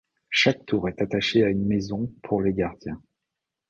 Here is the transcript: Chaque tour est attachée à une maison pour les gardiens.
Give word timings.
Chaque 0.31 0.65
tour 0.65 0.89
est 0.89 0.99
attachée 0.99 1.43
à 1.43 1.49
une 1.49 1.67
maison 1.67 2.11
pour 2.23 2.41
les 2.41 2.53
gardiens. 2.55 2.99